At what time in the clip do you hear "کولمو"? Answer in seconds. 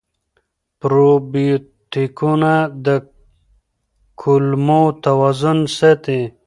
4.21-4.83